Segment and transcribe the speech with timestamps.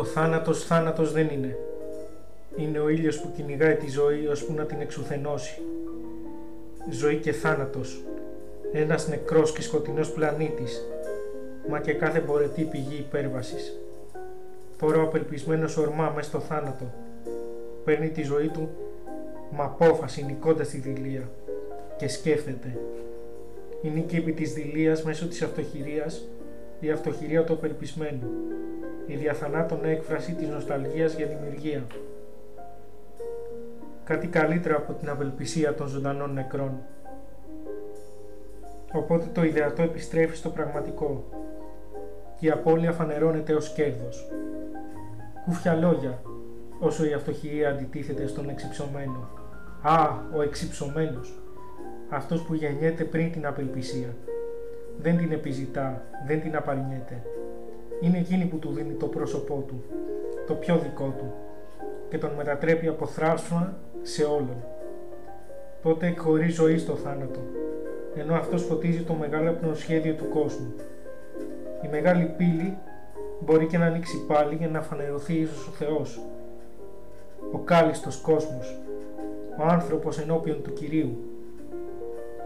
[0.00, 1.56] θάνατος θάνατος δεν είναι.
[2.56, 5.62] Είναι ο ήλιος που κυνηγάει τη ζωή ώσπου να την εξουθενώσει.
[6.90, 8.02] Ζωή και θάνατος.
[8.72, 10.86] Ένας νεκρός και σκοτεινός πλανήτης,
[11.68, 13.80] μα και κάθε μπορετή πηγή υπέρβασης.
[14.78, 16.84] Τώρα ο απελπισμένος ορμά μες στο θάνατο.
[17.84, 18.68] Παίρνει τη ζωή του
[19.56, 21.30] με απόφαση νικώντας τη δηλία
[21.96, 22.78] και σκέφτεται.
[23.82, 26.28] Η νίκη επί της δηλίας μέσω της αυτοχειρίας,
[26.80, 28.30] η αυτοχειρία του απελπισμένου,
[29.06, 31.86] η διαθανάτων έκφραση της νοσταλγίας για δημιουργία.
[34.04, 36.72] Κάτι καλύτερο από την απελπισία των ζωντανών νεκρών.
[38.92, 41.24] Οπότε το ιδεατό επιστρέφει στο πραγματικό
[42.38, 44.28] και η απώλεια φανερώνεται ως κέρδος.
[45.44, 46.22] Κούφια λόγια,
[46.80, 49.28] όσο η αυτοχειρία αντιτίθεται στον εξυψωμένο.
[49.82, 51.42] Α, ο εξυψωμένος
[52.08, 54.16] αυτός που γεννιέται πριν την απελπισία.
[54.98, 57.22] Δεν την επιζητά, δεν την απαρνιέται.
[58.02, 59.82] Είναι εκείνη που του δίνει το πρόσωπό του,
[60.46, 61.32] το πιο δικό του
[62.08, 64.56] και τον μετατρέπει από θράψμα σε όλον.
[65.82, 67.40] Τότε εκχωρεί ζωή στο θάνατο,
[68.14, 70.74] ενώ αυτός φωτίζει το μεγάλο πνοσχέδιο του κόσμου.
[71.84, 72.76] Η μεγάλη πύλη
[73.40, 76.20] μπορεί και να ανοίξει πάλι για να φανερωθεί ίσως ο Θεός.
[77.52, 78.78] Ο κάλιστος κόσμος,
[79.58, 81.16] ο άνθρωπος ενώπιον του Κυρίου,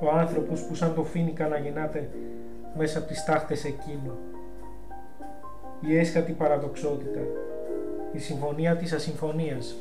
[0.00, 2.08] ο άνθρωπος που σαν το φίνικα να γεννάται
[2.76, 4.12] μέσα από τις τάχτες εκείνου.
[5.86, 7.20] Η έσχατη παραδοξότητα,
[8.12, 9.74] η συμφωνία της ασυμφωνίας.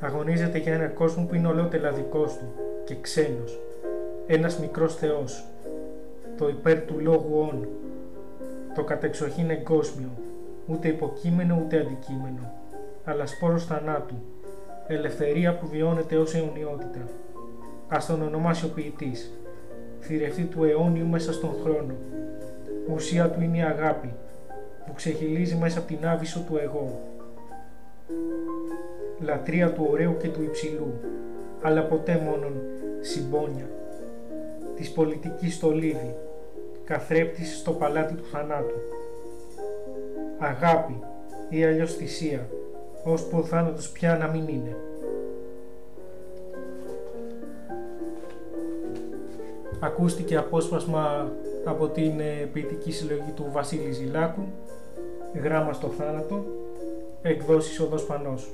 [0.00, 2.52] Αγωνίζεται για ένα κόσμο που είναι ολότελα δικός του
[2.84, 3.60] και ξένος,
[4.26, 5.44] ένας μικρός θεός,
[6.36, 7.68] το υπέρ του λόγου όν,
[8.74, 10.10] το κατεξοχήν εγκόσμιο,
[10.66, 12.52] ούτε υποκείμενο ούτε αντικείμενο,
[13.04, 14.14] αλλά σπόρος θανάτου,
[14.86, 17.08] ελευθερία που βιώνεται ως αιωνιότητα.
[17.88, 19.32] Ας τον ονομάσει ο ποιητής,
[20.00, 21.94] θηρευτή του αιώνιου μέσα στον χρόνο.
[22.94, 24.12] Ουσία του είναι η αγάπη,
[24.86, 27.00] που ξεχυλίζει μέσα από την άβυσο του εγώ.
[29.20, 30.94] Λατρεία του ωραίου και του υψηλού,
[31.62, 32.52] αλλά ποτέ μόνον
[33.00, 33.70] συμπόνια.
[34.76, 36.16] Της πολιτικής στο λίδι,
[36.84, 38.78] καθρέπτης στο παλάτι του θανάτου.
[40.38, 41.00] Αγάπη
[41.48, 42.48] ή αλλιώς θυσία,
[43.04, 44.76] ώσπου ο θάνατος πια να μην είναι.
[49.80, 51.32] Ακούστηκε απόσπασμα
[51.68, 54.42] από την ε, ποιητική συλλογή του Βασίλη Ζηλάκου,
[55.42, 56.44] «Γράμμα στο θάνατο»,
[57.22, 58.50] εκδόσεις Οδός Πανός.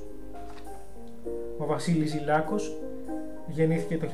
[1.57, 2.75] Ο Βασίλης Ζηλάκος
[3.47, 4.07] γεννήθηκε το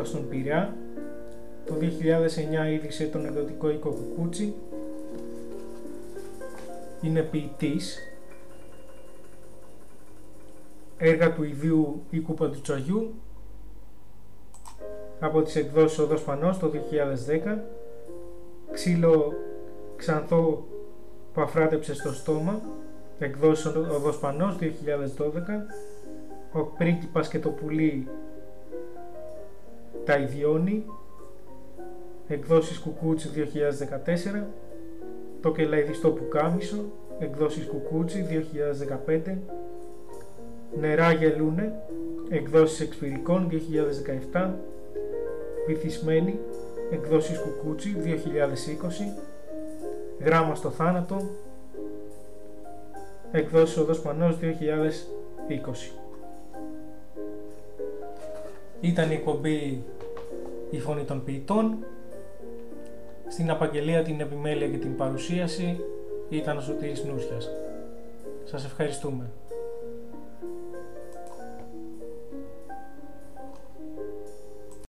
[0.00, 0.76] 1980 στον Πειραιά,
[1.66, 4.54] το 2009 ίδρυσε τον εκδοτικό οίκο Κουκούτσι,
[7.02, 7.98] είναι ποιητής
[10.98, 13.14] έργα του ιδίου οίκου Παντουτσαγιού
[15.20, 16.70] από τις εκδόσεις Οδός Πανός το
[17.46, 17.58] 2010
[18.74, 19.32] Ξύλο
[19.96, 20.66] Ξανθό
[21.32, 22.62] που αφράτεψε στο στόμα
[23.18, 24.66] εκδόσεις Οδός Πανός 2012
[26.52, 28.08] Ο πρίγκιπας και το πουλί
[30.04, 30.84] Τα Ιδιώνει
[32.28, 33.30] εκδόσεις Κουκούτσι
[34.34, 34.42] 2014
[35.40, 36.84] Το κελαϊδιστό Πουκάμισο
[37.18, 38.26] εκδόσεις Κουκούτσι
[39.06, 39.36] 2015
[40.80, 41.72] Νερά γελούνε,
[42.28, 43.48] εκδόσεις εξπυρικών
[44.32, 44.50] 2017,
[45.66, 46.38] Βυθισμένη,
[46.94, 49.12] εκδόσεις Κουκούτσι 2020,
[50.20, 51.16] Γράμμα στο θάνατο,
[53.32, 55.92] εκδόσεις Οδός Πανός 2020.
[58.80, 59.84] Ήταν η εκπομπή
[60.70, 61.76] «Η Φωνή των Ποιητών».
[63.28, 65.80] Στην απαγγελία, την επιμέλεια και την παρουσίαση
[66.28, 67.50] ήταν ο Σωτήρης Νούσιας.
[68.44, 69.30] Σας ευχαριστούμε.